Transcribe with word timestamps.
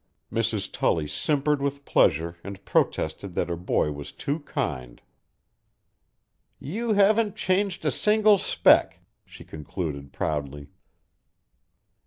Mrs. 0.33 0.71
Tully 0.71 1.07
simpered 1.07 1.61
with 1.61 1.85
pleasure 1.85 2.35
and 2.43 2.65
protested 2.65 3.35
that 3.35 3.49
her 3.49 3.55
boy 3.55 3.91
was 3.91 4.11
too 4.11 4.39
kind. 4.39 4.99
"You 6.57 6.93
haven't 6.93 7.35
changed 7.35 7.85
a 7.85 7.91
single 7.91 8.39
speck," 8.39 9.01
she 9.25 9.43
concluded 9.45 10.11
proudly. 10.11 10.69